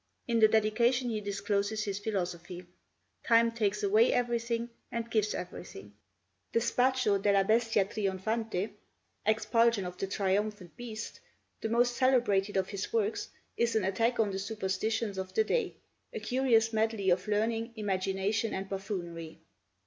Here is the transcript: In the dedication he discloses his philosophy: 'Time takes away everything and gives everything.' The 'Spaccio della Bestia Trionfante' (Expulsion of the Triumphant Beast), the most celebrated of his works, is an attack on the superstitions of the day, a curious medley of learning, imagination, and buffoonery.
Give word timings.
In 0.27 0.39
the 0.39 0.47
dedication 0.47 1.11
he 1.11 1.21
discloses 1.21 1.83
his 1.83 1.99
philosophy: 1.99 2.65
'Time 3.23 3.51
takes 3.51 3.83
away 3.83 4.11
everything 4.11 4.71
and 4.91 5.11
gives 5.11 5.35
everything.' 5.35 5.93
The 6.53 6.59
'Spaccio 6.59 7.19
della 7.19 7.43
Bestia 7.43 7.85
Trionfante' 7.85 8.71
(Expulsion 9.27 9.85
of 9.85 9.99
the 9.99 10.07
Triumphant 10.07 10.75
Beast), 10.75 11.19
the 11.61 11.69
most 11.69 11.95
celebrated 11.95 12.57
of 12.57 12.69
his 12.69 12.91
works, 12.91 13.29
is 13.57 13.75
an 13.75 13.83
attack 13.83 14.19
on 14.19 14.31
the 14.31 14.39
superstitions 14.39 15.19
of 15.19 15.35
the 15.35 15.43
day, 15.43 15.75
a 16.11 16.19
curious 16.19 16.73
medley 16.73 17.11
of 17.11 17.27
learning, 17.27 17.71
imagination, 17.75 18.55
and 18.55 18.67
buffoonery. 18.69 19.37